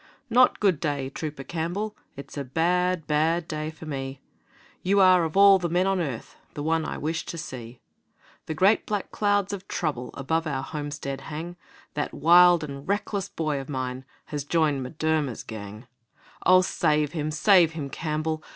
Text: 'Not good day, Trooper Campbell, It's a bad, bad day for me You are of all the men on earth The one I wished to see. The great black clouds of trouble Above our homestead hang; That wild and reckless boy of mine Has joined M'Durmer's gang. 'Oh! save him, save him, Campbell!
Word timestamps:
'Not 0.31 0.59
good 0.59 0.79
day, 0.79 1.11
Trooper 1.11 1.43
Campbell, 1.43 1.95
It's 2.15 2.35
a 2.35 2.43
bad, 2.43 3.05
bad 3.05 3.47
day 3.47 3.69
for 3.69 3.85
me 3.85 4.19
You 4.81 4.99
are 4.99 5.23
of 5.23 5.37
all 5.37 5.59
the 5.59 5.69
men 5.69 5.85
on 5.85 5.99
earth 6.01 6.37
The 6.55 6.63
one 6.63 6.85
I 6.85 6.97
wished 6.97 7.27
to 7.27 7.37
see. 7.37 7.81
The 8.47 8.55
great 8.55 8.87
black 8.87 9.11
clouds 9.11 9.53
of 9.53 9.67
trouble 9.67 10.09
Above 10.15 10.47
our 10.47 10.63
homestead 10.63 11.21
hang; 11.21 11.55
That 11.93 12.15
wild 12.15 12.63
and 12.63 12.87
reckless 12.87 13.29
boy 13.29 13.61
of 13.61 13.69
mine 13.69 14.03
Has 14.25 14.43
joined 14.43 14.81
M'Durmer's 14.81 15.43
gang. 15.43 15.85
'Oh! 16.47 16.63
save 16.63 17.11
him, 17.11 17.29
save 17.29 17.73
him, 17.73 17.87
Campbell! 17.91 18.43